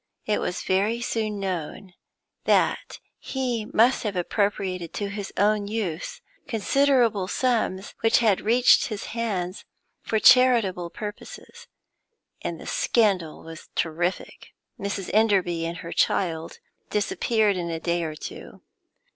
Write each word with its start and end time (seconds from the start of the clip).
It 0.25 0.41
was 0.41 0.63
very 0.63 0.99
soon 0.99 1.39
known 1.39 1.93
that 2.45 2.97
he 3.19 3.65
must 3.67 4.01
have 4.01 4.15
appropriated 4.15 4.95
to 4.95 5.09
his 5.09 5.31
own 5.37 5.67
use 5.67 6.21
considerable 6.47 7.27
sums 7.27 7.93
which 7.99 8.17
had 8.17 8.41
reached 8.41 8.87
his 8.87 9.05
hands 9.13 9.63
for 10.01 10.17
charitable 10.17 10.89
purposes, 10.89 11.67
and 12.41 12.59
the 12.59 12.65
scandal 12.65 13.43
was 13.43 13.69
terrific. 13.75 14.55
Mrs. 14.79 15.11
Enderby 15.13 15.67
and 15.67 15.77
her 15.77 15.93
child 15.93 16.57
disappeared 16.89 17.55
in 17.55 17.69
a 17.69 17.79
day 17.79 18.03
or 18.03 18.15
two. 18.15 18.63